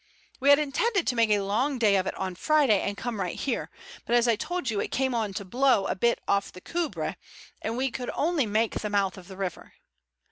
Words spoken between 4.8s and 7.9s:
came on to blow a bit off the Coubre, and